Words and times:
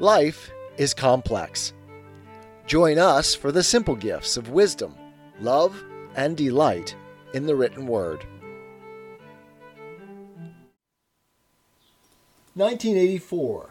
Life 0.00 0.52
is 0.76 0.94
complex. 0.94 1.72
Join 2.68 3.00
us 3.00 3.34
for 3.34 3.50
the 3.50 3.64
simple 3.64 3.96
gifts 3.96 4.36
of 4.36 4.50
wisdom, 4.50 4.94
love, 5.40 5.82
and 6.14 6.36
delight 6.36 6.94
in 7.34 7.46
the 7.46 7.56
written 7.56 7.84
word. 7.84 8.24
1984 12.54 13.70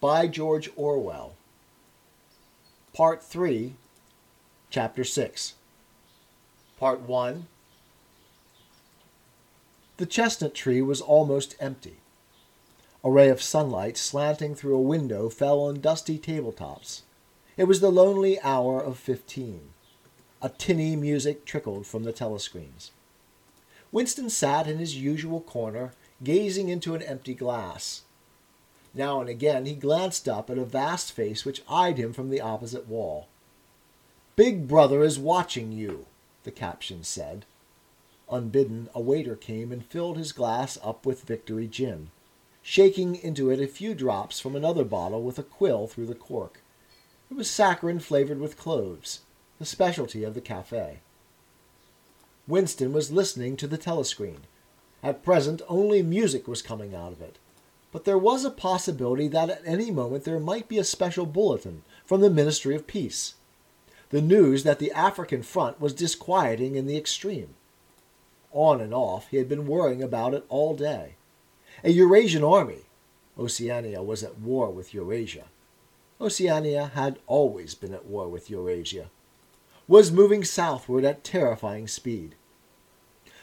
by 0.00 0.26
George 0.26 0.68
Orwell. 0.74 1.36
Part 2.92 3.22
3, 3.22 3.74
Chapter 4.70 5.04
6. 5.04 5.54
Part 6.80 7.00
1 7.02 7.46
The 9.98 10.06
chestnut 10.06 10.54
tree 10.54 10.82
was 10.82 11.00
almost 11.00 11.54
empty. 11.60 11.99
A 13.02 13.10
ray 13.10 13.30
of 13.30 13.40
sunlight 13.40 13.96
slanting 13.96 14.54
through 14.54 14.76
a 14.76 14.82
window 14.82 15.30
fell 15.30 15.60
on 15.60 15.80
dusty 15.80 16.18
tabletops. 16.18 17.00
It 17.56 17.64
was 17.64 17.80
the 17.80 17.90
lonely 17.90 18.38
hour 18.42 18.78
of 18.78 18.98
fifteen. 18.98 19.70
A 20.42 20.50
tinny 20.50 20.96
music 20.96 21.46
trickled 21.46 21.86
from 21.86 22.04
the 22.04 22.12
telescreens. 22.12 22.90
Winston 23.90 24.28
sat 24.28 24.66
in 24.66 24.78
his 24.78 24.98
usual 24.98 25.40
corner, 25.40 25.94
gazing 26.22 26.68
into 26.68 26.94
an 26.94 27.00
empty 27.00 27.32
glass. 27.32 28.02
Now 28.92 29.22
and 29.22 29.30
again 29.30 29.64
he 29.64 29.74
glanced 29.74 30.28
up 30.28 30.50
at 30.50 30.58
a 30.58 30.64
vast 30.66 31.12
face 31.12 31.46
which 31.46 31.62
eyed 31.70 31.96
him 31.96 32.12
from 32.12 32.28
the 32.28 32.42
opposite 32.42 32.86
wall. 32.86 33.28
Big 34.36 34.68
Brother 34.68 35.02
is 35.02 35.18
watching 35.18 35.72
you, 35.72 36.04
the 36.44 36.50
caption 36.50 37.02
said. 37.02 37.46
Unbidden, 38.30 38.90
a 38.94 39.00
waiter 39.00 39.36
came 39.36 39.72
and 39.72 39.86
filled 39.86 40.18
his 40.18 40.32
glass 40.32 40.76
up 40.84 41.06
with 41.06 41.22
Victory 41.22 41.66
gin 41.66 42.10
shaking 42.62 43.16
into 43.16 43.50
it 43.50 43.60
a 43.60 43.66
few 43.66 43.94
drops 43.94 44.40
from 44.40 44.54
another 44.54 44.84
bottle 44.84 45.22
with 45.22 45.38
a 45.38 45.42
quill 45.42 45.86
through 45.86 46.06
the 46.06 46.14
cork. 46.14 46.62
It 47.30 47.36
was 47.36 47.50
saccharine 47.50 48.00
flavored 48.00 48.40
with 48.40 48.58
cloves, 48.58 49.20
the 49.58 49.64
specialty 49.64 50.24
of 50.24 50.34
the 50.34 50.40
cafe. 50.40 51.00
Winston 52.46 52.92
was 52.92 53.12
listening 53.12 53.56
to 53.56 53.66
the 53.66 53.78
telescreen. 53.78 54.40
At 55.02 55.22
present, 55.22 55.62
only 55.68 56.02
music 56.02 56.48
was 56.48 56.62
coming 56.62 56.94
out 56.94 57.12
of 57.12 57.22
it. 57.22 57.38
But 57.92 58.04
there 58.04 58.18
was 58.18 58.44
a 58.44 58.50
possibility 58.50 59.28
that 59.28 59.50
at 59.50 59.62
any 59.64 59.90
moment 59.90 60.24
there 60.24 60.38
might 60.38 60.68
be 60.68 60.78
a 60.78 60.84
special 60.84 61.26
bulletin 61.26 61.82
from 62.04 62.20
the 62.20 62.30
Ministry 62.30 62.74
of 62.74 62.86
Peace. 62.86 63.34
The 64.10 64.20
news 64.20 64.64
that 64.64 64.78
the 64.78 64.92
African 64.92 65.42
front 65.42 65.80
was 65.80 65.92
disquieting 65.94 66.74
in 66.74 66.86
the 66.86 66.96
extreme. 66.96 67.54
On 68.52 68.80
and 68.80 68.92
off, 68.92 69.28
he 69.28 69.36
had 69.36 69.48
been 69.48 69.66
worrying 69.66 70.02
about 70.02 70.34
it 70.34 70.44
all 70.48 70.74
day. 70.74 71.14
A 71.82 71.90
Eurasian 71.90 72.44
army. 72.44 72.84
Oceania 73.38 74.02
was 74.02 74.22
at 74.22 74.38
war 74.38 74.70
with 74.70 74.92
Eurasia. 74.92 75.44
Oceania 76.20 76.90
had 76.94 77.18
always 77.26 77.74
been 77.74 77.94
at 77.94 78.04
war 78.04 78.28
with 78.28 78.50
Eurasia. 78.50 79.08
Was 79.88 80.12
moving 80.12 80.44
southward 80.44 81.04
at 81.04 81.24
terrifying 81.24 81.88
speed. 81.88 82.34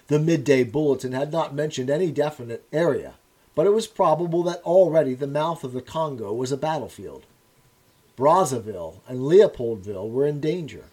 The 0.05 0.19
midday 0.19 0.63
bulletin 0.63 1.13
had 1.13 1.31
not 1.31 1.55
mentioned 1.55 1.89
any 1.89 2.11
definite 2.11 2.63
area, 2.71 3.15
but 3.55 3.65
it 3.65 3.73
was 3.73 3.87
probable 3.87 4.43
that 4.43 4.61
already 4.61 5.15
the 5.15 5.25
mouth 5.25 5.63
of 5.63 5.73
the 5.73 5.81
Congo 5.81 6.31
was 6.31 6.51
a 6.51 6.57
battlefield. 6.57 7.25
Brazzaville 8.15 9.01
and 9.07 9.21
Leopoldville 9.21 10.09
were 10.11 10.27
in 10.27 10.39
danger. 10.39 10.85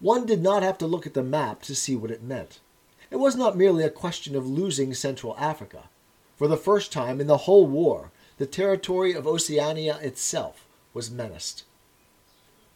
One 0.00 0.26
did 0.26 0.42
not 0.42 0.62
have 0.62 0.76
to 0.78 0.86
look 0.86 1.06
at 1.06 1.14
the 1.14 1.22
map 1.22 1.62
to 1.62 1.74
see 1.74 1.96
what 1.96 2.10
it 2.10 2.22
meant. 2.22 2.60
It 3.10 3.16
was 3.16 3.36
not 3.36 3.56
merely 3.56 3.84
a 3.84 3.90
question 3.90 4.36
of 4.36 4.46
losing 4.46 4.92
Central 4.92 5.34
Africa. 5.38 5.88
For 6.38 6.46
the 6.46 6.56
first 6.56 6.92
time 6.92 7.20
in 7.20 7.26
the 7.26 7.38
whole 7.38 7.66
war, 7.66 8.12
the 8.36 8.46
territory 8.46 9.12
of 9.12 9.26
Oceania 9.26 9.98
itself 10.00 10.68
was 10.94 11.10
menaced. 11.10 11.64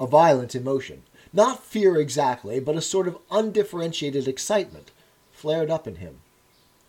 A 0.01 0.07
violent 0.07 0.57
emotion, 0.57 1.05
not 1.33 1.63
fear 1.63 1.97
exactly, 1.97 2.59
but 2.59 2.75
a 2.75 2.81
sort 2.81 3.07
of 3.07 3.19
undifferentiated 3.31 4.27
excitement, 4.27 4.91
flared 5.31 5.71
up 5.71 5.87
in 5.87 5.97
him, 5.97 6.23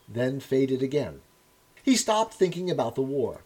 then 0.09 0.39
faded 0.39 0.81
again. 0.81 1.21
He 1.83 1.95
stopped 1.95 2.33
thinking 2.33 2.71
about 2.71 2.95
the 2.95 3.03
war. 3.03 3.41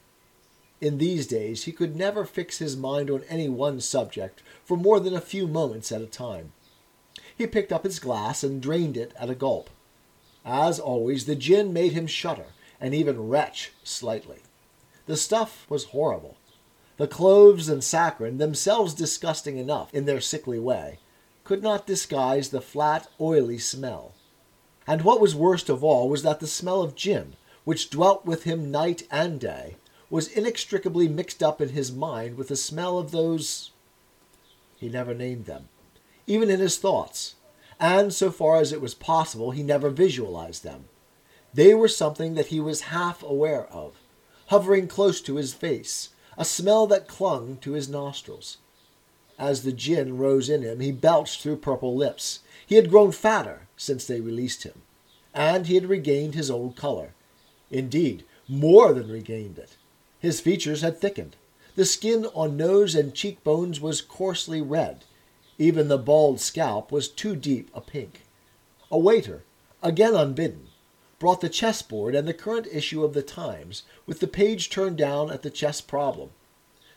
In 0.80 0.98
these 0.98 1.28
days, 1.28 1.66
he 1.66 1.74
could 1.74 1.98
never 1.98 2.24
fix 2.24 2.60
his 2.60 2.78
mind 2.78 3.10
on 3.10 3.24
any 3.28 3.50
one 3.50 3.82
subject 3.82 4.42
for 4.64 4.78
more 4.78 5.02
than 5.02 5.14
a 5.14 5.20
few 5.20 5.48
moments 5.48 5.92
at 5.92 6.02
a 6.02 6.06
time. 6.06 6.54
He 7.38 7.46
picked 7.46 7.74
up 7.74 7.84
his 7.84 8.00
glass 8.00 8.42
and 8.42 8.62
drained 8.62 8.96
it 8.96 9.12
at 9.20 9.30
a 9.30 9.36
gulp. 9.36 9.70
As 10.46 10.80
always, 10.80 11.26
the 11.26 11.36
gin 11.36 11.74
made 11.74 11.92
him 11.92 12.08
shudder, 12.08 12.46
and 12.80 12.94
even 12.94 13.28
retch 13.28 13.72
slightly. 13.84 14.40
The 15.06 15.18
stuff 15.18 15.66
was 15.70 15.86
horrible. 15.86 16.38
The 16.98 17.08
cloves 17.08 17.70
and 17.70 17.82
saccharin, 17.82 18.38
themselves 18.38 18.94
disgusting 18.94 19.58
enough 19.58 19.94
in 19.94 20.06
their 20.06 20.22
sickly 20.22 20.60
way, 20.60 21.00
could 21.44 21.64
not 21.64 21.88
disguise 21.88 22.50
the 22.50 22.62
flat, 22.62 23.08
oily 23.22 23.58
smell. 23.58 24.14
And 24.86 25.04
what 25.04 25.22
was 25.22 25.36
worst 25.36 25.70
of 25.70 25.84
all 25.84 26.10
was 26.10 26.24
that 26.24 26.40
the 26.40 26.48
smell 26.48 26.82
of 26.82 26.96
gin, 26.96 27.36
which 27.64 27.90
dwelt 27.90 28.26
with 28.26 28.44
him 28.44 28.72
night 28.72 29.04
and 29.12 29.40
day, 29.40 29.78
was 30.10 30.28
inextricably 30.28 31.08
mixed 31.08 31.44
up 31.44 31.62
in 31.62 31.70
his 31.70 31.92
mind 31.92 32.38
with 32.38 32.48
the 32.48 32.56
smell 32.56 32.98
of 32.98 33.12
those. 33.12 33.72
He 34.78 34.90
never 34.90 35.14
named 35.14 35.46
them, 35.46 35.70
even 36.26 36.50
in 36.50 36.60
his 36.60 36.78
thoughts, 36.78 37.36
and 37.80 38.14
so 38.14 38.32
far 38.32 38.58
as 38.58 38.72
it 38.72 38.82
was 38.82 38.94
possible, 38.94 39.52
he 39.52 39.64
never 39.64 39.90
visualized 39.90 40.64
them. 40.64 40.86
They 41.58 41.74
were 41.74 41.88
something 41.88 42.36
that 42.36 42.48
he 42.54 42.60
was 42.60 42.94
half 42.94 43.24
aware 43.24 43.66
of, 43.74 43.96
hovering 44.50 44.88
close 44.88 45.20
to 45.22 45.38
his 45.38 45.56
face, 45.56 46.10
a 46.38 46.46
smell 46.46 46.86
that 46.86 47.08
clung 47.08 47.58
to 47.62 47.72
his 47.72 47.90
nostrils. 47.90 48.58
As 49.40 49.64
the 49.64 49.72
gin 49.72 50.20
rose 50.20 50.50
in 50.50 50.62
him, 50.62 50.82
he 50.82 50.92
belched 50.92 51.42
through 51.42 51.58
purple 51.58 51.96
lips. 51.96 52.42
He 52.68 52.76
had 52.76 52.92
grown 52.92 53.12
fatter 53.12 53.68
since 53.76 54.06
they 54.06 54.22
released 54.22 54.66
him, 54.66 54.84
and 55.34 55.66
he 55.66 55.74
had 55.74 55.88
regained 55.88 56.36
his 56.36 56.52
old 56.52 56.76
color. 56.76 57.16
Indeed, 57.72 58.24
more 58.48 58.94
than 58.94 59.10
regained 59.10 59.58
it. 59.58 59.78
His 60.20 60.40
features 60.40 60.82
had 60.82 61.02
thickened. 61.02 61.38
The 61.74 61.86
skin 61.86 62.28
on 62.36 62.56
nose 62.56 62.94
and 62.94 63.16
cheekbones 63.16 63.82
was 63.82 64.04
coarsely 64.04 64.62
red. 64.62 65.06
Even 65.58 65.88
the 65.88 65.98
bald 65.98 66.40
scalp 66.40 66.92
was 66.92 67.10
too 67.10 67.36
deep 67.36 67.72
a 67.74 67.82
pink. 67.82 68.26
A 68.92 69.00
waiter, 69.00 69.42
again 69.82 70.14
unbidden, 70.14 70.67
brought 71.20 71.42
the 71.42 71.50
chessboard 71.50 72.14
and 72.14 72.28
the 72.28 72.34
current 72.34 72.68
issue 72.72 73.04
of 73.04 73.14
the 73.14 73.24
Times, 73.24 73.84
with 74.06 74.20
the 74.20 74.28
page 74.28 74.70
turned 74.70 74.98
down 74.98 75.32
at 75.32 75.42
the 75.42 75.50
chess 75.50 75.82
problem. 75.82 76.30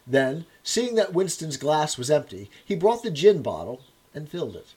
Then, 0.07 0.47
seeing 0.63 0.95
that 0.97 1.15
Winston's 1.15 1.57
glass 1.57 1.97
was 1.97 2.11
empty, 2.11 2.51
he 2.65 2.75
brought 2.75 3.03
the 3.03 3.11
gin 3.11 3.43
bottle 3.43 3.83
and 4.15 4.29
filled 4.29 4.57
it. 4.57 4.75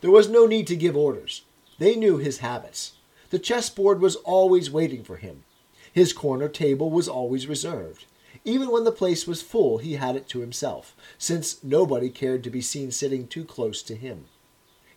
There 0.00 0.10
was 0.10 0.28
no 0.28 0.46
need 0.46 0.66
to 0.66 0.76
give 0.76 0.96
orders. 0.96 1.42
They 1.78 1.94
knew 1.94 2.18
his 2.18 2.38
habits. 2.38 2.94
The 3.30 3.38
chessboard 3.38 4.00
was 4.00 4.16
always 4.16 4.70
waiting 4.70 5.04
for 5.04 5.16
him. 5.16 5.44
His 5.92 6.12
corner 6.12 6.48
table 6.48 6.90
was 6.90 7.08
always 7.08 7.46
reserved. 7.46 8.04
Even 8.44 8.70
when 8.70 8.84
the 8.84 8.92
place 8.92 9.26
was 9.26 9.42
full, 9.42 9.78
he 9.78 9.94
had 9.94 10.16
it 10.16 10.28
to 10.28 10.40
himself, 10.40 10.96
since 11.18 11.62
nobody 11.62 12.10
cared 12.10 12.42
to 12.44 12.50
be 12.50 12.60
seen 12.60 12.90
sitting 12.90 13.28
too 13.28 13.44
close 13.44 13.82
to 13.82 13.94
him. 13.94 14.24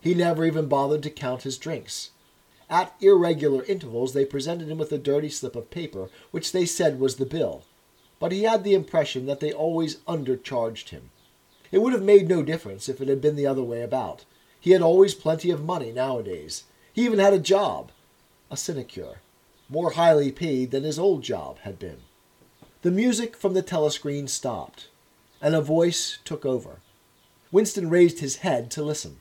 He 0.01 0.13
never 0.13 0.45
even 0.45 0.67
bothered 0.67 1.03
to 1.03 1.09
count 1.09 1.43
his 1.43 1.57
drinks. 1.57 2.11
At 2.69 2.95
irregular 2.99 3.63
intervals, 3.63 4.13
they 4.13 4.25
presented 4.25 4.69
him 4.69 4.77
with 4.77 4.91
a 4.91 4.97
dirty 4.97 5.29
slip 5.29 5.55
of 5.55 5.69
paper, 5.69 6.09
which 6.31 6.51
they 6.51 6.65
said 6.65 6.99
was 6.99 7.17
the 7.17 7.25
bill, 7.25 7.63
but 8.19 8.31
he 8.31 8.43
had 8.43 8.63
the 8.63 8.73
impression 8.73 9.25
that 9.27 9.39
they 9.39 9.53
always 9.53 9.97
undercharged 10.07 10.89
him. 10.89 11.11
It 11.71 11.79
would 11.79 11.93
have 11.93 12.03
made 12.03 12.27
no 12.27 12.41
difference 12.41 12.89
if 12.89 13.01
it 13.01 13.07
had 13.07 13.21
been 13.21 13.35
the 13.35 13.47
other 13.47 13.63
way 13.63 13.81
about. 13.81 14.25
He 14.59 14.71
had 14.71 14.81
always 14.81 15.13
plenty 15.13 15.51
of 15.51 15.63
money 15.63 15.91
nowadays. 15.91 16.63
He 16.91 17.05
even 17.05 17.19
had 17.19 17.33
a 17.33 17.39
job, 17.39 17.91
a 18.49 18.57
sinecure, 18.57 19.19
more 19.69 19.91
highly 19.91 20.31
paid 20.31 20.71
than 20.71 20.83
his 20.83 20.97
old 20.97 21.21
job 21.21 21.59
had 21.59 21.77
been. 21.77 21.97
The 22.81 22.91
music 22.91 23.35
from 23.35 23.53
the 23.53 23.63
telescreen 23.63 24.27
stopped, 24.29 24.87
and 25.41 25.53
a 25.53 25.61
voice 25.61 26.19
took 26.23 26.45
over. 26.45 26.79
Winston 27.51 27.90
raised 27.90 28.19
his 28.19 28.37
head 28.37 28.72
to 28.72 28.84
listen. 28.84 29.17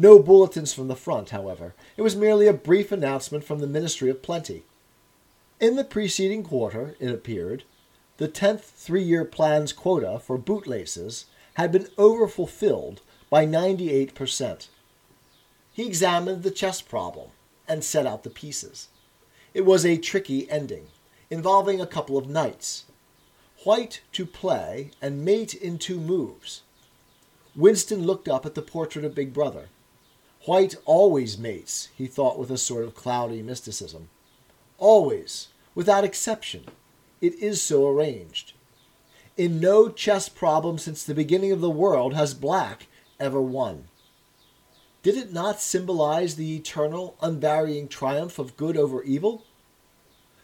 No 0.00 0.20
bulletins 0.20 0.72
from 0.72 0.86
the 0.86 0.94
front, 0.94 1.30
however. 1.30 1.74
It 1.96 2.02
was 2.02 2.14
merely 2.14 2.46
a 2.46 2.52
brief 2.52 2.92
announcement 2.92 3.42
from 3.42 3.58
the 3.58 3.66
Ministry 3.66 4.08
of 4.08 4.22
Plenty. 4.22 4.62
In 5.58 5.74
the 5.74 5.82
preceding 5.82 6.44
quarter, 6.44 6.94
it 7.00 7.10
appeared, 7.10 7.64
the 8.18 8.28
10th 8.28 8.60
three 8.60 9.02
year 9.02 9.24
plan's 9.24 9.72
quota 9.72 10.20
for 10.20 10.38
bootlaces 10.38 11.24
had 11.54 11.72
been 11.72 11.88
overfulfilled 11.98 13.00
by 13.28 13.44
98%. 13.44 14.68
He 15.72 15.84
examined 15.84 16.44
the 16.44 16.52
chess 16.52 16.80
problem 16.80 17.30
and 17.66 17.82
set 17.82 18.06
out 18.06 18.22
the 18.22 18.30
pieces. 18.30 18.86
It 19.52 19.64
was 19.64 19.84
a 19.84 19.98
tricky 19.98 20.48
ending, 20.48 20.86
involving 21.28 21.80
a 21.80 21.88
couple 21.88 22.16
of 22.16 22.28
knights. 22.28 22.84
White 23.64 24.02
to 24.12 24.24
play 24.24 24.92
and 25.02 25.24
mate 25.24 25.54
in 25.54 25.76
two 25.76 25.98
moves. 25.98 26.62
Winston 27.56 28.04
looked 28.04 28.28
up 28.28 28.46
at 28.46 28.54
the 28.54 28.62
portrait 28.62 29.04
of 29.04 29.16
Big 29.16 29.34
Brother. 29.34 29.70
White 30.48 30.76
always 30.86 31.36
mates, 31.36 31.90
he 31.94 32.06
thought 32.06 32.38
with 32.38 32.50
a 32.50 32.56
sort 32.56 32.84
of 32.84 32.94
cloudy 32.94 33.42
mysticism. 33.42 34.08
Always, 34.78 35.48
without 35.74 36.04
exception. 36.04 36.64
It 37.20 37.34
is 37.34 37.60
so 37.60 37.86
arranged. 37.86 38.54
In 39.36 39.60
no 39.60 39.90
chess 39.90 40.30
problem 40.30 40.78
since 40.78 41.04
the 41.04 41.14
beginning 41.14 41.52
of 41.52 41.60
the 41.60 41.68
world 41.68 42.14
has 42.14 42.32
black 42.32 42.86
ever 43.20 43.42
won. 43.42 43.88
Did 45.02 45.18
it 45.18 45.34
not 45.34 45.60
symbolize 45.60 46.36
the 46.36 46.56
eternal, 46.56 47.18
unvarying 47.20 47.86
triumph 47.86 48.38
of 48.38 48.56
good 48.56 48.78
over 48.78 49.02
evil? 49.02 49.44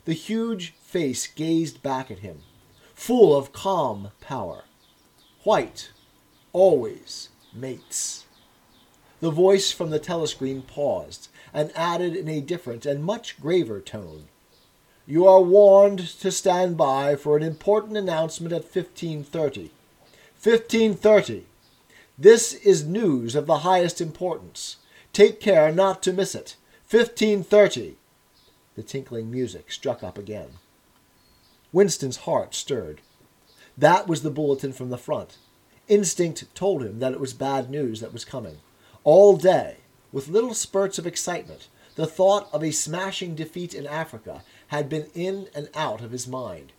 The 0.04 0.12
huge 0.12 0.74
face 0.82 1.26
gazed 1.26 1.82
back 1.82 2.10
at 2.10 2.18
him, 2.18 2.40
full 2.92 3.34
of 3.34 3.54
calm 3.54 4.10
power. 4.20 4.64
White, 5.44 5.92
always 6.52 7.30
mates. 7.54 8.26
The 9.24 9.30
voice 9.30 9.72
from 9.72 9.88
the 9.88 9.98
telescreen 9.98 10.66
paused 10.66 11.28
and 11.54 11.72
added 11.74 12.14
in 12.14 12.28
a 12.28 12.42
different 12.42 12.84
and 12.84 13.02
much 13.02 13.40
graver 13.40 13.80
tone. 13.80 14.28
You 15.06 15.26
are 15.26 15.40
warned 15.40 16.00
to 16.20 16.30
stand 16.30 16.76
by 16.76 17.16
for 17.16 17.34
an 17.34 17.42
important 17.42 17.96
announcement 17.96 18.52
at 18.52 18.64
1530. 18.64 19.70
1530. 20.42 21.46
This 22.18 22.52
is 22.52 22.84
news 22.84 23.34
of 23.34 23.46
the 23.46 23.60
highest 23.60 24.02
importance. 24.02 24.76
Take 25.14 25.40
care 25.40 25.72
not 25.72 26.02
to 26.02 26.12
miss 26.12 26.34
it. 26.34 26.56
1530. 26.90 27.96
The 28.76 28.82
tinkling 28.82 29.30
music 29.30 29.72
struck 29.72 30.02
up 30.02 30.18
again. 30.18 30.58
Winston's 31.72 32.18
heart 32.28 32.54
stirred. 32.54 33.00
That 33.78 34.06
was 34.06 34.20
the 34.20 34.30
bulletin 34.30 34.74
from 34.74 34.90
the 34.90 34.98
front. 34.98 35.38
Instinct 35.88 36.44
told 36.54 36.82
him 36.82 36.98
that 36.98 37.14
it 37.14 37.20
was 37.20 37.32
bad 37.32 37.70
news 37.70 38.00
that 38.00 38.12
was 38.12 38.26
coming. 38.26 38.58
All 39.04 39.36
day, 39.36 39.76
with 40.12 40.28
little 40.28 40.54
spurts 40.54 40.98
of 40.98 41.06
excitement, 41.06 41.68
the 41.94 42.06
thought 42.06 42.48
of 42.54 42.64
a 42.64 42.70
smashing 42.70 43.34
defeat 43.34 43.74
in 43.74 43.86
Africa 43.86 44.42
had 44.68 44.88
been 44.88 45.08
in 45.14 45.48
and 45.54 45.68
out 45.74 46.00
of 46.00 46.10
his 46.10 46.26
mind. 46.26 46.72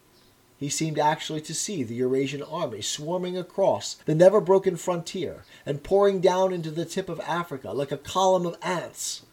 He 0.57 0.67
seemed 0.67 0.97
actually 0.97 1.41
to 1.41 1.53
see 1.53 1.83
the 1.83 1.93
Eurasian 1.93 2.41
army 2.41 2.81
swarming 2.81 3.37
across 3.37 3.97
the 4.05 4.15
never 4.15 4.41
broken 4.41 4.75
frontier 4.75 5.43
and 5.67 5.83
pouring 5.83 6.19
down 6.19 6.51
into 6.51 6.71
the 6.71 6.85
tip 6.85 7.09
of 7.09 7.19
Africa 7.19 7.71
like 7.71 7.91
a 7.91 7.97
column 7.97 8.47
of 8.47 8.57
ants. 8.59 9.23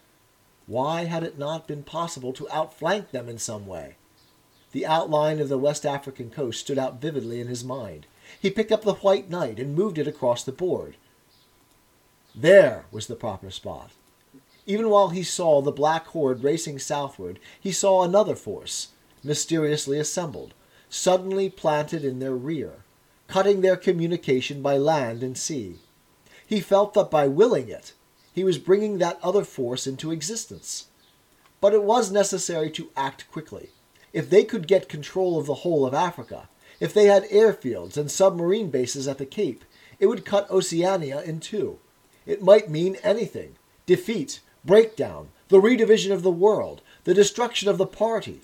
Why 0.66 1.04
had 1.04 1.22
it 1.22 1.38
not 1.38 1.66
been 1.66 1.84
possible 1.84 2.34
to 2.34 2.50
outflank 2.50 3.10
them 3.10 3.26
in 3.26 3.38
some 3.38 3.66
way? 3.66 3.96
The 4.72 4.84
outline 4.84 5.40
of 5.40 5.48
the 5.48 5.56
West 5.56 5.86
African 5.86 6.28
coast 6.28 6.60
stood 6.60 6.78
out 6.78 7.00
vividly 7.00 7.40
in 7.40 7.46
his 7.46 7.64
mind. 7.64 8.06
He 8.38 8.50
picked 8.50 8.72
up 8.72 8.82
the 8.82 8.94
white 8.94 9.30
knight 9.30 9.58
and 9.58 9.74
moved 9.74 9.96
it 9.96 10.06
across 10.06 10.44
the 10.44 10.52
board. 10.52 10.96
There 12.34 12.86
was 12.90 13.08
the 13.08 13.14
proper 13.14 13.50
spot. 13.50 13.90
Even 14.66 14.88
while 14.88 15.10
he 15.10 15.22
saw 15.22 15.60
the 15.60 15.70
black 15.70 16.06
horde 16.08 16.42
racing 16.42 16.78
southward, 16.78 17.38
he 17.60 17.72
saw 17.72 18.02
another 18.02 18.36
force, 18.36 18.88
mysteriously 19.22 19.98
assembled, 19.98 20.54
suddenly 20.88 21.50
planted 21.50 22.04
in 22.04 22.20
their 22.20 22.34
rear, 22.34 22.84
cutting 23.28 23.60
their 23.60 23.76
communication 23.76 24.62
by 24.62 24.76
land 24.76 25.22
and 25.22 25.36
sea. 25.36 25.76
He 26.46 26.60
felt 26.60 26.94
that 26.94 27.10
by 27.10 27.28
willing 27.28 27.68
it, 27.68 27.92
he 28.32 28.44
was 28.44 28.58
bringing 28.58 28.98
that 28.98 29.18
other 29.22 29.44
force 29.44 29.86
into 29.86 30.10
existence. 30.10 30.86
But 31.60 31.74
it 31.74 31.82
was 31.82 32.10
necessary 32.10 32.70
to 32.70 32.90
act 32.96 33.30
quickly. 33.30 33.70
If 34.12 34.30
they 34.30 34.44
could 34.44 34.66
get 34.66 34.88
control 34.88 35.38
of 35.38 35.46
the 35.46 35.54
whole 35.56 35.84
of 35.84 35.94
Africa, 35.94 36.48
if 36.80 36.94
they 36.94 37.06
had 37.06 37.24
airfields 37.24 37.96
and 37.96 38.10
submarine 38.10 38.70
bases 38.70 39.06
at 39.06 39.18
the 39.18 39.26
Cape, 39.26 39.64
it 39.98 40.06
would 40.06 40.24
cut 40.24 40.50
Oceania 40.50 41.22
in 41.22 41.40
two. 41.40 41.78
It 42.26 42.42
might 42.42 42.70
mean 42.70 42.96
anything 43.02 43.56
defeat, 43.84 44.40
breakdown, 44.64 45.28
the 45.48 45.60
redivision 45.60 46.12
of 46.12 46.22
the 46.22 46.30
world, 46.30 46.80
the 47.04 47.14
destruction 47.14 47.68
of 47.68 47.78
the 47.78 47.86
party. 47.86 48.40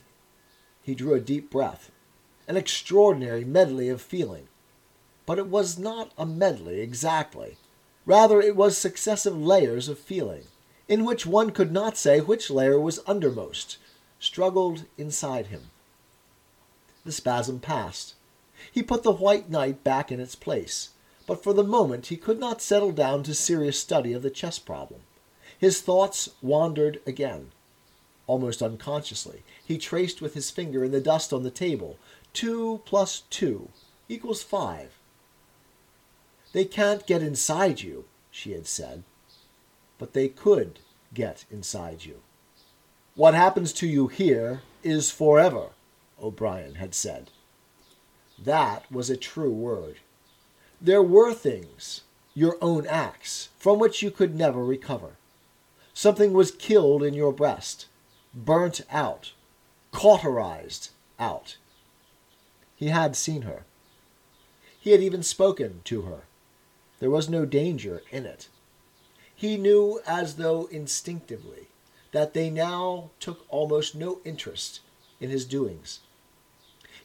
He 0.83 0.95
drew 0.95 1.15
a 1.15 1.21
deep 1.21 1.51
breath, 1.51 1.91
an 2.49 2.57
extraordinary 2.57 3.45
medley 3.45 3.89
of 3.89 4.03
feeling. 4.03 4.49
But 5.27 5.39
it 5.39 5.47
was 5.47 5.79
not 5.79 6.13
a 6.19 6.27
medley 6.27 6.81
exactly. 6.81 7.57
Rather, 8.05 8.41
it 8.41 8.57
was 8.57 8.77
successive 8.77 9.37
layers 9.37 9.89
of 9.89 9.99
feeling, 9.99 10.45
in 10.89 11.05
which 11.05 11.27
one 11.27 11.51
could 11.51 11.71
not 11.71 11.97
say 11.97 12.21
which 12.21 12.51
layer 12.51 12.81
was 12.81 13.01
undermost, 13.01 13.77
struggled 14.19 14.87
inside 14.97 15.49
him. 15.49 15.71
The 17.05 17.13
spasm 17.13 17.61
passed. 17.61 18.15
He 18.73 18.83
put 18.83 19.03
the 19.03 19.13
white 19.13 19.51
knight 19.51 19.85
back 19.85 20.11
in 20.11 20.21
its 20.21 20.35
place, 20.35 20.91
but 21.29 21.45
for 21.45 21.53
the 21.53 21.63
moment 21.63 22.07
he 22.07 22.17
could 22.17 22.41
not 22.41 22.63
settle 22.63 22.91
down 22.91 23.23
to 23.23 23.35
serious 23.35 23.79
study 23.79 24.15
of 24.15 24.23
the 24.23 24.31
chess 24.31 24.59
problem. 24.59 25.03
His 25.59 25.83
thoughts 25.83 26.31
wandered 26.41 27.01
again. 27.07 27.53
Almost 28.27 28.63
unconsciously, 28.63 29.43
he 29.63 29.77
traced 29.77 30.23
with 30.23 30.33
his 30.33 30.51
finger 30.51 30.83
in 30.83 30.91
the 30.91 31.03
dust 31.03 31.33
on 31.33 31.43
the 31.43 31.51
table 31.51 31.99
two 32.33 32.81
plus 32.87 33.25
two 33.29 33.69
equals 34.09 34.43
five. 34.43 34.99
They 36.53 36.65
can't 36.65 37.07
get 37.07 37.23
inside 37.23 37.83
you, 37.83 38.07
she 38.31 38.53
had 38.53 38.67
said, 38.67 39.05
but 39.99 40.15
they 40.15 40.29
could 40.29 40.79
get 41.13 41.45
inside 41.51 42.07
you. 42.07 42.23
What 43.15 43.35
happens 43.35 43.75
to 43.75 43.87
you 43.87 44.07
here 44.07 44.63
is 44.83 45.11
forever, 45.11 45.71
O'Brien 46.23 46.77
had 46.77 46.95
said. 46.95 47.31
That 48.43 48.91
was 48.91 49.11
a 49.11 49.17
true 49.17 49.53
word. 49.53 49.97
There 50.81 51.03
were 51.03 51.35
things, 51.35 52.03
your 52.35 52.57
own 52.61 52.87
acts, 52.87 53.49
from 53.59 53.79
which 53.79 54.03
you 54.03 54.11
could 54.11 54.35
never 54.35 54.65
recover. 54.65 55.17
Something 55.93 56.33
was 56.33 56.53
killed 56.53 57.03
in 57.03 57.15
your 57.15 57.33
breast, 57.33 57.87
burnt 58.33 58.83
out, 58.91 59.33
cauterized 59.91 60.91
out. 61.19 61.57
He 62.77 62.89
had 62.89 63.17
seen 63.17 63.43
her. 63.43 63.65
He 64.79 64.93
had 64.93 65.01
even 65.01 65.25
spoken 65.25 65.81
to 65.85 66.03
her. 66.03 66.23
There 67.01 67.11
was 67.11 67.29
no 67.29 67.45
danger 67.45 68.03
in 68.13 68.25
it. 68.25 68.49
He 69.35 69.57
knew 69.57 70.01
as 70.07 70.37
though 70.37 70.67
instinctively 70.67 71.67
that 72.13 72.35
they 72.35 72.51
now 72.51 73.11
took 73.19 73.45
almost 73.49 73.97
no 73.97 74.21
interest 74.25 74.81
in 75.21 75.31
his 75.31 75.45
doings. 75.45 76.01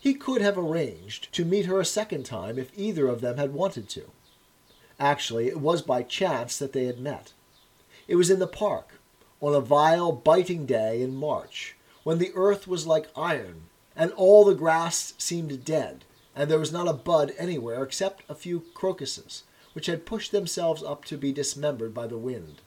He 0.04 0.14
could 0.14 0.42
have 0.42 0.58
arranged 0.58 1.32
to 1.32 1.46
meet 1.46 1.66
her 1.66 1.80
a 1.80 1.86
second 1.86 2.26
time 2.26 2.60
if 2.60 2.78
either 2.78 3.08
of 3.08 3.22
them 3.22 3.38
had 3.38 3.54
wanted 3.54 3.88
to. 3.92 4.12
Actually, 5.00 5.48
it 5.48 5.62
was 5.62 5.82
by 5.82 6.04
chance 6.04 6.58
that 6.58 6.74
they 6.74 6.84
had 6.84 7.00
met. 7.00 7.32
It 8.10 8.18
was 8.18 8.30
in 8.30 8.40
the 8.40 8.46
park, 8.46 9.00
on 9.40 9.56
a 9.56 9.62
vile, 9.62 10.12
biting 10.12 10.66
day 10.66 11.02
in 11.02 11.16
March, 11.16 11.78
when 12.04 12.18
the 12.18 12.34
earth 12.36 12.68
was 12.68 12.86
like 12.86 13.08
iron, 13.16 13.70
and 13.96 14.12
all 14.12 14.44
the 14.44 14.56
grass 14.56 15.14
seemed 15.18 15.64
dead, 15.64 16.04
and 16.36 16.52
there 16.52 16.60
was 16.60 16.74
not 16.74 16.90
a 16.90 16.94
bud 16.94 17.32
anywhere 17.38 17.82
except 17.82 18.24
a 18.28 18.36
few 18.36 18.66
crocuses, 18.74 19.44
which 19.72 19.86
had 19.86 20.06
pushed 20.06 20.34
themselves 20.34 20.84
up 20.84 21.06
to 21.06 21.16
be 21.16 21.32
dismembered 21.32 21.94
by 21.94 22.08
the 22.08 22.18
wind. 22.18 22.60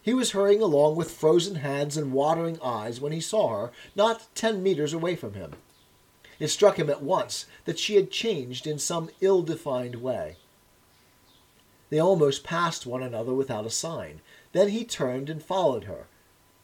He 0.00 0.14
was 0.14 0.30
hurrying 0.30 0.62
along 0.62 0.94
with 0.94 1.10
frozen 1.10 1.56
hands 1.56 1.96
and 1.96 2.12
watering 2.12 2.60
eyes 2.62 3.00
when 3.00 3.10
he 3.10 3.20
saw 3.20 3.48
her 3.48 3.72
not 3.96 4.28
ten 4.36 4.62
meters 4.62 4.92
away 4.92 5.16
from 5.16 5.34
him. 5.34 5.54
It 6.38 6.48
struck 6.48 6.78
him 6.78 6.88
at 6.88 7.02
once 7.02 7.46
that 7.64 7.78
she 7.78 7.96
had 7.96 8.10
changed 8.10 8.66
in 8.66 8.78
some 8.78 9.10
ill 9.20 9.42
defined 9.42 9.96
way. 9.96 10.36
They 11.90 11.98
almost 11.98 12.44
passed 12.44 12.86
one 12.86 13.02
another 13.02 13.32
without 13.32 13.66
a 13.66 13.70
sign. 13.70 14.20
Then 14.52 14.68
he 14.68 14.84
turned 14.84 15.30
and 15.30 15.42
followed 15.42 15.84
her, 15.84 16.06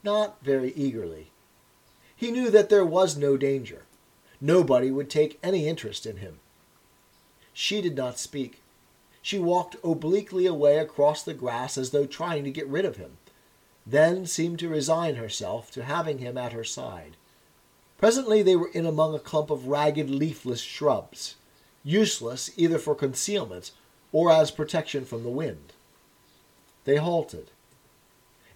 not 0.02 0.42
very 0.42 0.72
eagerly. 0.74 1.30
He 2.14 2.30
knew 2.30 2.50
that 2.50 2.68
there 2.68 2.84
was 2.84 3.16
no 3.16 3.36
danger. 3.36 3.84
Nobody 4.40 4.90
would 4.90 5.10
take 5.10 5.38
any 5.42 5.66
interest 5.66 6.06
in 6.06 6.18
him. 6.18 6.40
She 7.52 7.80
did 7.80 7.96
not 7.96 8.18
speak. 8.18 8.60
She 9.22 9.38
walked 9.38 9.76
obliquely 9.82 10.44
away 10.44 10.78
across 10.78 11.22
the 11.22 11.34
grass 11.34 11.78
as 11.78 11.90
though 11.90 12.06
trying 12.06 12.44
to 12.44 12.50
get 12.50 12.66
rid 12.68 12.84
of 12.84 12.96
him, 12.96 13.16
then 13.86 14.26
seemed 14.26 14.58
to 14.58 14.68
resign 14.68 15.14
herself 15.14 15.70
to 15.72 15.84
having 15.84 16.18
him 16.18 16.36
at 16.36 16.52
her 16.52 16.64
side. 16.64 17.16
Presently 18.04 18.42
they 18.42 18.54
were 18.54 18.68
in 18.68 18.84
among 18.84 19.14
a 19.14 19.18
clump 19.18 19.48
of 19.48 19.66
ragged, 19.66 20.10
leafless 20.10 20.60
shrubs, 20.60 21.36
useless 21.82 22.50
either 22.54 22.78
for 22.78 22.94
concealment 22.94 23.70
or 24.12 24.30
as 24.30 24.50
protection 24.50 25.06
from 25.06 25.22
the 25.22 25.30
wind. 25.30 25.72
They 26.84 26.96
halted. 26.96 27.50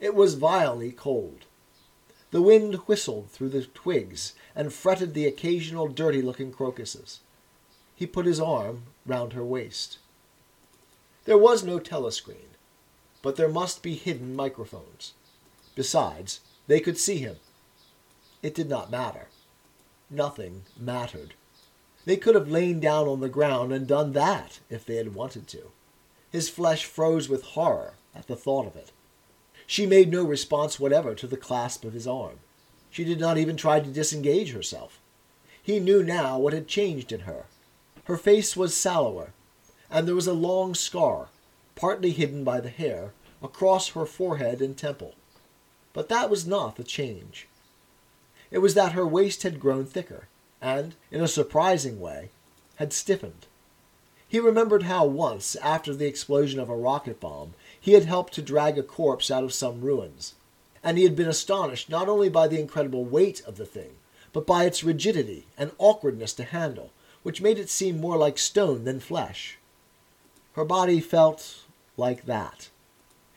It 0.00 0.14
was 0.14 0.35
vilely 0.35 0.93
cold. 0.93 1.47
The 2.31 2.43
wind 2.43 2.75
whistled 2.87 3.31
through 3.31 3.49
the 3.49 3.64
twigs 3.64 4.35
and 4.55 4.71
fretted 4.71 5.14
the 5.14 5.25
occasional 5.25 5.88
dirty 5.88 6.21
looking 6.21 6.52
crocuses. 6.52 7.21
He 7.97 8.05
put 8.05 8.26
his 8.26 8.38
arm 8.38 8.83
round 9.07 9.33
her 9.33 9.47
waist. 9.47 9.97
There 11.25 11.38
was 11.38 11.64
no 11.64 11.78
telescreen, 11.78 12.52
but 13.23 13.37
there 13.37 13.49
must 13.49 13.83
be 13.83 13.95
hidden 13.95 14.37
microphones. 14.37 15.14
Besides, 15.75 16.40
they 16.67 16.81
could 16.81 16.99
see 16.99 17.17
him. 17.17 17.37
It 18.43 18.55
did 18.55 18.69
not 18.69 18.90
matter 18.90 19.28
nothing 20.10 20.62
mattered. 20.78 21.34
They 22.04 22.16
could 22.16 22.34
have 22.34 22.48
lain 22.48 22.80
down 22.80 23.06
on 23.06 23.20
the 23.20 23.28
ground 23.28 23.72
and 23.72 23.86
done 23.86 24.12
that 24.12 24.60
if 24.70 24.84
they 24.86 24.96
had 24.96 25.14
wanted 25.14 25.46
to. 25.48 25.70
His 26.30 26.48
flesh 26.48 26.84
froze 26.84 27.28
with 27.28 27.42
horror 27.42 27.94
at 28.14 28.26
the 28.26 28.36
thought 28.36 28.66
of 28.66 28.76
it. 28.76 28.92
She 29.66 29.86
made 29.86 30.10
no 30.10 30.24
response 30.24 30.80
whatever 30.80 31.14
to 31.14 31.26
the 31.26 31.36
clasp 31.36 31.84
of 31.84 31.92
his 31.92 32.06
arm. 32.06 32.40
She 32.90 33.04
did 33.04 33.20
not 33.20 33.36
even 33.36 33.56
try 33.56 33.80
to 33.80 33.90
disengage 33.90 34.52
herself. 34.52 34.98
He 35.62 35.80
knew 35.80 36.02
now 36.02 36.38
what 36.38 36.54
had 36.54 36.66
changed 36.66 37.12
in 37.12 37.20
her. 37.20 37.44
Her 38.04 38.16
face 38.16 38.56
was 38.56 38.74
sallower, 38.74 39.34
and 39.90 40.08
there 40.08 40.14
was 40.14 40.26
a 40.26 40.32
long 40.32 40.74
scar, 40.74 41.28
partly 41.74 42.12
hidden 42.12 42.42
by 42.44 42.60
the 42.60 42.70
hair, 42.70 43.12
across 43.42 43.88
her 43.90 44.06
forehead 44.06 44.62
and 44.62 44.76
temple. 44.76 45.14
But 45.92 46.08
that 46.08 46.30
was 46.30 46.46
not 46.46 46.76
the 46.76 46.84
change. 46.84 47.46
It 48.50 48.59
was 48.59 48.75
that 48.75 48.93
her 48.93 49.07
waist 49.07 49.43
had 49.43 49.61
grown 49.61 49.85
thicker, 49.85 50.28
and, 50.61 50.95
in 51.11 51.23
a 51.23 51.28
surprising 51.28 52.00
way, 52.00 52.31
had 52.76 52.93
stiffened. 52.93 53.47
He 54.26 54.40
remembered 54.40 54.85
how 54.85 55.07
once, 55.07 55.57
after 55.57 55.95
the 55.95 56.07
explosion 56.07 56.61
of 56.61 56.69
a 56.69 56.76
rocket 56.76 57.19
bomb, 57.19 57.55
he 57.81 57.93
had 57.93 58.05
helped 58.05 58.35
to 58.35 58.43
drag 58.43 58.78
a 58.78 58.83
corpse 58.83 59.31
out 59.31 59.45
of 59.45 59.55
some 59.55 59.81
ruins, 59.81 60.35
and 60.83 60.99
he 60.99 61.05
had 61.05 61.17
been 61.17 61.28
astonished 61.28 61.88
not 61.88 62.09
only 62.09 62.28
by 62.28 62.47
the 62.47 62.61
incredible 62.61 63.05
weight 63.05 63.43
of 63.47 63.57
the 63.57 63.67
thing, 63.67 63.97
but 64.33 64.47
by 64.47 64.64
its 64.64 64.85
rigidity 64.85 65.47
and 65.57 65.73
awkwardness 65.78 66.33
to 66.35 66.45
handle, 66.45 66.90
which 67.23 67.40
made 67.40 67.59
it 67.59 67.71
seem 67.71 68.00
more 68.00 68.17
like 68.17 68.38
stone 68.38 68.85
than 68.85 69.00
flesh. 69.00 69.59
Her 70.52 70.64
body 70.64 71.00
felt 71.00 71.64
like 71.97 72.26
that. 72.26 72.69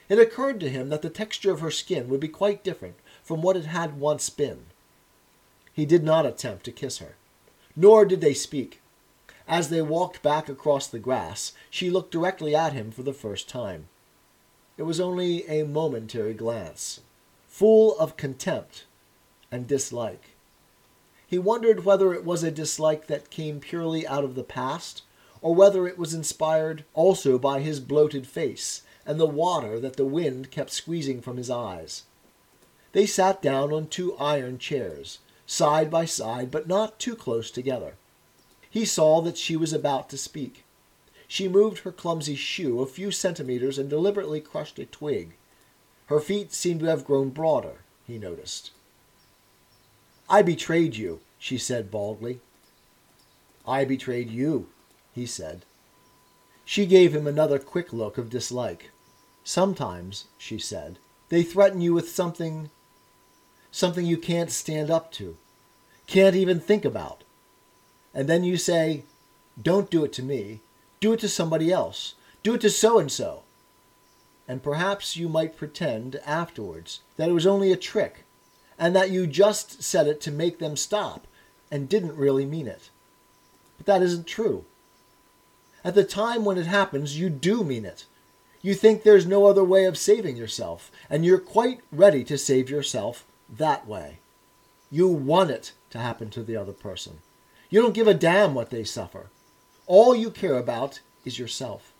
It 0.09 0.19
occurred 0.19 0.59
to 0.59 0.69
him 0.69 0.89
that 0.89 1.01
the 1.01 1.09
texture 1.09 1.51
of 1.51 1.61
her 1.61 1.71
skin 1.71 2.09
would 2.09 2.19
be 2.19 2.27
quite 2.27 2.63
different 2.63 2.95
from 3.23 3.41
what 3.41 3.55
it 3.55 3.65
had 3.65 3.99
once 3.99 4.29
been. 4.29 4.65
He 5.73 5.85
did 5.85 6.03
not 6.03 6.25
attempt 6.25 6.65
to 6.65 6.71
kiss 6.71 6.97
her, 6.97 7.15
nor 7.75 8.05
did 8.05 8.21
they 8.21 8.33
speak. 8.33 8.81
As 9.47 9.69
they 9.69 9.81
walked 9.81 10.21
back 10.21 10.49
across 10.49 10.87
the 10.87 10.99
grass, 10.99 11.53
she 11.69 11.89
looked 11.89 12.11
directly 12.11 12.55
at 12.55 12.73
him 12.73 12.91
for 12.91 13.03
the 13.03 13.13
first 13.13 13.49
time. 13.49 13.87
It 14.77 14.83
was 14.83 14.99
only 14.99 15.47
a 15.47 15.63
momentary 15.63 16.33
glance, 16.33 17.01
full 17.47 17.97
of 17.97 18.17
contempt 18.17 18.85
and 19.51 19.67
dislike. 19.67 20.31
He 21.27 21.39
wondered 21.39 21.85
whether 21.85 22.13
it 22.13 22.25
was 22.25 22.43
a 22.43 22.51
dislike 22.51 23.07
that 23.07 23.29
came 23.29 23.59
purely 23.59 24.05
out 24.05 24.23
of 24.23 24.35
the 24.35 24.43
past, 24.43 25.03
or 25.41 25.55
whether 25.55 25.87
it 25.87 25.97
was 25.97 26.13
inspired 26.13 26.83
also 26.93 27.39
by 27.39 27.61
his 27.61 27.79
bloated 27.79 28.27
face 28.27 28.83
and 29.05 29.19
the 29.19 29.25
water 29.25 29.79
that 29.79 29.95
the 29.95 30.05
wind 30.05 30.51
kept 30.51 30.71
squeezing 30.71 31.21
from 31.21 31.37
his 31.37 31.49
eyes. 31.49 32.03
They 32.91 33.05
sat 33.05 33.41
down 33.41 33.71
on 33.71 33.87
two 33.87 34.15
iron 34.17 34.57
chairs, 34.57 35.19
side 35.51 35.91
by 35.91 36.05
side, 36.05 36.49
but 36.49 36.65
not 36.65 36.97
too 36.97 37.13
close 37.13 37.51
together. 37.51 37.95
He 38.69 38.85
saw 38.85 39.19
that 39.21 39.37
she 39.37 39.57
was 39.57 39.73
about 39.73 40.09
to 40.09 40.17
speak. 40.17 40.63
She 41.27 41.49
moved 41.49 41.79
her 41.79 41.91
clumsy 41.91 42.35
shoe 42.35 42.79
a 42.79 42.85
few 42.85 43.11
centimeters 43.11 43.77
and 43.77 43.89
deliberately 43.89 44.39
crushed 44.39 44.79
a 44.79 44.85
twig. 44.85 45.33
Her 46.05 46.21
feet 46.21 46.53
seemed 46.53 46.79
to 46.79 46.85
have 46.85 47.03
grown 47.03 47.31
broader, 47.31 47.83
he 48.07 48.17
noticed. 48.17 48.71
I 50.29 50.41
betrayed 50.41 50.95
you, 50.95 51.19
she 51.37 51.57
said 51.57 51.91
baldly. 51.91 52.39
I 53.67 53.83
betrayed 53.83 54.29
you, 54.29 54.69
he 55.13 55.25
said. 55.25 55.65
She 56.63 56.85
gave 56.85 57.13
him 57.13 57.27
another 57.27 57.59
quick 57.59 57.91
look 57.91 58.17
of 58.17 58.29
dislike. 58.29 58.91
Sometimes, 59.43 60.27
she 60.37 60.57
said, 60.57 60.97
they 61.27 61.43
threaten 61.43 61.81
you 61.81 61.93
with 61.93 62.09
something 62.09 62.69
something 63.71 64.05
you 64.05 64.17
can't 64.17 64.51
stand 64.51 64.91
up 64.91 65.11
to, 65.13 65.37
can't 66.05 66.35
even 66.35 66.59
think 66.59 66.85
about 66.85 67.23
and 68.13 68.27
then 68.27 68.43
you 68.43 68.57
say, 68.57 69.03
Don't 69.61 69.89
do 69.89 70.03
it 70.03 70.13
to 70.13 70.23
me, 70.23 70.61
do 70.99 71.13
it 71.13 71.19
to 71.21 71.29
somebody 71.29 71.71
else, 71.71 72.15
do 72.43 72.55
it 72.55 72.61
to 72.61 72.69
so 72.69 72.99
and 72.99 73.11
so. 73.11 73.43
And 74.47 74.63
perhaps 74.63 75.15
you 75.15 75.29
might 75.29 75.57
pretend 75.57 76.17
afterwards 76.25 76.99
that 77.15 77.29
it 77.29 77.33
was 77.33 77.47
only 77.47 77.71
a 77.71 77.77
trick, 77.77 78.25
and 78.77 78.95
that 78.95 79.11
you 79.11 79.27
just 79.27 79.81
said 79.81 80.07
it 80.07 80.19
to 80.21 80.31
make 80.31 80.59
them 80.59 80.75
stop 80.75 81.25
and 81.69 81.87
didn't 81.87 82.17
really 82.17 82.45
mean 82.45 82.67
it. 82.67 82.89
But 83.77 83.85
that 83.85 84.01
isn't 84.01 84.27
true. 84.27 84.65
At 85.83 85.95
the 85.95 86.03
time 86.03 86.43
when 86.43 86.57
it 86.57 86.67
happens, 86.67 87.17
you 87.17 87.29
do 87.29 87.63
mean 87.63 87.85
it. 87.85 88.05
You 88.61 88.73
think 88.75 89.01
there's 89.01 89.25
no 89.25 89.45
other 89.45 89.63
way 89.63 89.85
of 89.85 89.97
saving 89.97 90.35
yourself, 90.35 90.91
and 91.09 91.23
you're 91.23 91.39
quite 91.39 91.79
ready 91.91 92.23
to 92.25 92.37
save 92.37 92.69
yourself 92.69 93.25
that 93.51 93.87
way. 93.87 94.19
You 94.89 95.07
want 95.07 95.51
it 95.51 95.73
to 95.91 95.99
happen 95.99 96.29
to 96.31 96.43
the 96.43 96.57
other 96.57 96.73
person. 96.73 97.19
You 97.69 97.81
don't 97.81 97.93
give 97.93 98.07
a 98.07 98.13
damn 98.13 98.53
what 98.53 98.69
they 98.69 98.83
suffer. 98.83 99.29
All 99.87 100.15
you 100.15 100.29
care 100.31 100.57
about 100.57 101.01
is 101.25 101.39
yourself. 101.39 101.93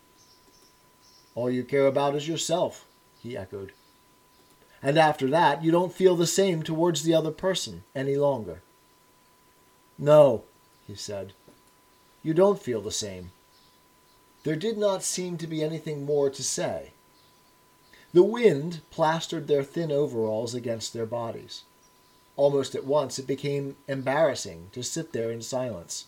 All 1.34 1.50
you 1.50 1.64
care 1.64 1.86
about 1.86 2.14
is 2.14 2.28
yourself, 2.28 2.84
he 3.22 3.36
echoed. 3.36 3.72
And 4.82 4.98
after 4.98 5.28
that, 5.28 5.62
you 5.62 5.70
don't 5.70 5.94
feel 5.94 6.16
the 6.16 6.26
same 6.26 6.62
towards 6.62 7.02
the 7.02 7.14
other 7.14 7.30
person 7.30 7.84
any 7.94 8.16
longer. 8.16 8.62
No, 9.98 10.44
he 10.86 10.94
said, 10.94 11.32
you 12.22 12.34
don't 12.34 12.60
feel 12.60 12.80
the 12.80 12.90
same. 12.90 13.30
There 14.44 14.56
did 14.56 14.76
not 14.76 15.02
seem 15.02 15.38
to 15.38 15.46
be 15.46 15.62
anything 15.62 16.04
more 16.04 16.30
to 16.30 16.42
say. 16.42 16.92
The 18.12 18.22
wind 18.22 18.82
plastered 18.90 19.46
their 19.46 19.62
thin 19.62 19.90
overalls 19.90 20.54
against 20.54 20.92
their 20.92 21.06
bodies. 21.06 21.64
Almost 22.36 22.74
at 22.74 22.84
once 22.84 23.18
it 23.18 23.26
became 23.26 23.76
embarrassing 23.88 24.68
to 24.72 24.82
sit 24.82 25.12
there 25.12 25.30
in 25.30 25.40
silence. 25.40 26.06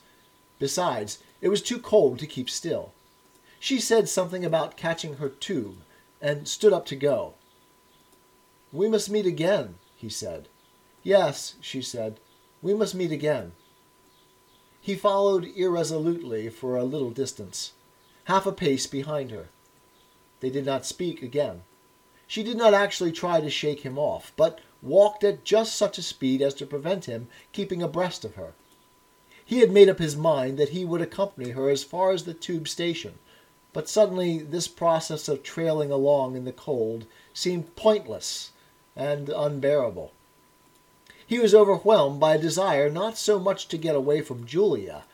Besides, 0.59 1.19
it 1.41 1.49
was 1.49 1.63
too 1.63 1.79
cold 1.79 2.19
to 2.19 2.27
keep 2.27 2.51
still. 2.51 2.93
She 3.59 3.81
said 3.81 4.09
something 4.09 4.45
about 4.45 4.77
catching 4.77 5.17
her 5.17 5.31
tube, 5.31 5.79
and 6.21 6.47
stood 6.49 6.73
up 6.73 6.87
to 6.87 6.97
go. 6.97 7.35
We 8.73 8.89
must 8.89 9.11
meet 9.11 9.27
again, 9.27 9.77
he 9.97 10.09
said. 10.09 10.49
Yes, 11.03 11.55
she 11.61 11.81
said, 11.81 12.21
we 12.61 12.75
must 12.75 12.95
meet 12.95 13.13
again. 13.13 13.53
He 14.81 14.95
followed 14.95 15.45
irresolutely 15.57 16.49
for 16.51 16.77
a 16.77 16.85
little 16.85 17.11
distance, 17.11 17.73
half 18.25 18.47
a 18.47 18.53
pace 18.53 18.87
behind 18.87 19.31
her. 19.31 19.49
They 20.41 20.51
did 20.51 20.67
not 20.67 20.85
speak 20.87 21.23
again. 21.23 21.63
She 22.27 22.43
did 22.43 22.57
not 22.57 22.73
actually 22.73 23.13
try 23.13 23.41
to 23.41 23.51
shake 23.51 23.81
him 23.81 23.99
off, 23.99 24.33
but 24.37 24.61
walked 24.81 25.25
at 25.25 25.45
just 25.45 25.75
such 25.75 25.99
a 25.99 26.03
speed 26.03 26.41
as 26.41 26.55
to 26.55 26.67
prevent 26.67 27.05
him 27.05 27.29
keeping 27.53 27.83
abreast 27.83 28.25
of 28.25 28.37
her. 28.37 28.55
He 29.45 29.59
had 29.59 29.71
made 29.71 29.91
up 29.91 29.99
his 29.99 30.17
mind 30.17 30.57
that 30.59 30.71
he 30.71 30.87
would 30.87 31.03
accompany 31.03 31.51
her 31.51 31.69
as 31.69 31.85
far 31.85 32.13
as 32.13 32.25
the 32.25 32.33
tube 32.33 32.67
station, 32.67 33.19
but 33.75 33.91
suddenly 33.91 34.39
this 34.39 34.69
process 34.69 35.29
of 35.29 35.43
trailing 35.43 35.91
along 35.91 36.35
in 36.35 36.47
the 36.47 36.53
cold 36.53 37.05
seemed 37.35 37.77
pointless 37.77 38.53
and 38.97 39.29
unbearable. 39.29 40.13
He 41.27 41.39
was 41.39 41.55
overwhelmed 41.55 42.21
by 42.21 42.37
a 42.37 42.41
desire 42.41 42.89
not 42.89 43.19
so 43.19 43.39
much 43.39 43.69
to 43.69 43.77
get 43.77 43.97
away 43.97 44.23
from 44.23 44.47
Julia 44.47 45.05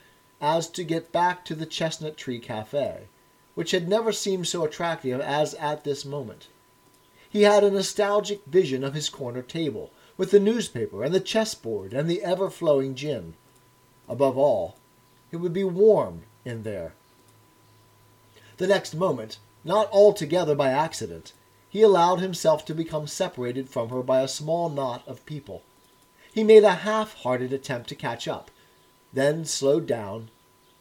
as 0.41 0.69
to 0.69 0.85
get 0.85 1.11
back 1.11 1.45
to 1.47 1.55
the 1.55 1.67
Chestnut 1.67 2.17
Tree 2.17 2.39
Cafe, 2.39 3.09
which 3.55 3.73
had 3.73 3.89
never 3.89 4.13
seemed 4.13 4.47
so 4.47 4.65
attractive 4.65 5.21
as 5.21 5.55
at 5.55 5.83
this 5.83 6.05
moment. 6.05 6.49
He 7.31 7.43
had 7.43 7.63
a 7.63 7.71
nostalgic 7.71 8.45
vision 8.45 8.83
of 8.83 8.95
his 8.95 9.09
corner 9.09 9.41
table, 9.41 9.93
with 10.17 10.33
the 10.33 10.41
newspaper 10.41 11.05
and 11.05 11.15
the 11.15 11.21
chessboard 11.21 11.95
and 11.95 12.11
the 12.11 12.23
ever 12.23 12.51
flowing 12.51 12.95
gin. 12.95 13.35
Above 14.09 14.37
all, 14.37 14.77
it 15.31 15.37
would 15.37 15.53
be 15.53 15.65
warm 15.65 16.25
in 16.45 16.65
there. 16.65 16.93
The 18.57 18.67
next 18.67 18.95
moment, 18.95 19.39
not 19.65 19.89
altogether 19.93 20.57
by 20.57 20.71
accident, 20.71 21.33
he 21.69 21.83
allowed 21.83 22.19
himself 22.19 22.65
to 22.65 22.75
become 22.75 23.07
separated 23.07 23.69
from 23.69 23.91
her 23.91 24.03
by 24.03 24.23
a 24.23 24.29
small 24.29 24.69
knot 24.69 25.05
of 25.07 25.25
people. 25.25 25.63
He 26.33 26.43
made 26.43 26.65
a 26.65 26.75
half 26.75 27.15
hearted 27.15 27.53
attempt 27.53 27.89
to 27.91 27.95
catch 27.95 28.27
up, 28.27 28.51
then 29.13 29.45
slowed 29.45 29.87
down, 29.87 30.31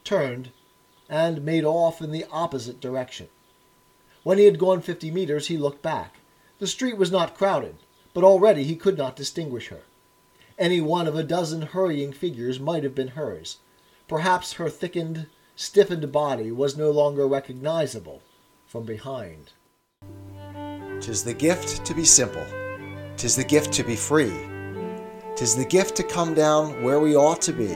turned, 0.03 0.50
and 1.08 1.46
made 1.46 1.63
off 1.63 2.01
in 2.01 2.12
the 2.12 2.25
opposite 2.32 2.82
direction. 2.82 3.27
When 4.24 4.39
he 4.39 4.46
had 4.46 4.60
gone 4.60 4.82
fifty 4.82 5.12
meters, 5.12 5.48
he 5.48 5.58
looked 5.58 5.84
back. 5.84 6.15
The 6.60 6.68
street 6.68 6.98
was 6.98 7.10
not 7.10 7.38
crowded, 7.38 7.78
but 8.13 8.25
already 8.25 8.66
he 8.66 8.75
could 8.75 8.98
not 8.98 9.16
distinguish 9.16 9.70
her. 9.70 9.84
Any 10.58 10.82
one 10.82 11.08
of 11.08 11.16
a 11.16 11.24
dozen 11.24 11.62
hurrying 11.62 12.12
figures 12.12 12.60
might 12.60 12.84
have 12.84 12.94
been 12.94 13.10
hers. 13.10 13.58
Perhaps 14.10 14.54
her 14.54 14.70
thickened, 14.70 15.28
stiffened 15.56 16.12
body 16.12 16.51
was 16.51 16.75
no 16.75 16.92
longer 16.92 17.25
recognizable 17.25 18.22
from 18.68 18.84
behind. 18.84 19.54
Tis 21.00 21.24
the 21.24 21.34
gift 21.34 21.86
to 21.86 21.94
be 21.94 22.04
simple. 22.04 22.46
Tis 23.16 23.38
the 23.38 23.44
gift 23.46 23.72
to 23.74 23.84
be 23.84 23.96
free. 23.96 24.34
Tis 25.38 25.56
the 25.56 25.66
gift 25.66 25.96
to 25.96 26.04
come 26.04 26.34
down 26.34 26.84
where 26.84 27.00
we 27.00 27.16
ought 27.16 27.42
to 27.44 27.54
be. 27.54 27.74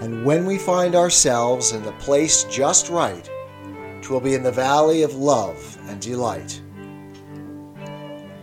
And 0.00 0.24
when 0.24 0.46
we 0.46 0.56
find 0.56 0.94
ourselves 0.94 1.72
in 1.72 1.82
the 1.82 1.92
place 1.92 2.44
just 2.44 2.88
right, 2.88 3.30
twill 4.00 4.20
be 4.20 4.32
in 4.32 4.42
the 4.42 4.50
valley 4.50 5.02
of 5.02 5.14
love 5.14 5.78
and 5.88 6.00
delight. 6.00 6.62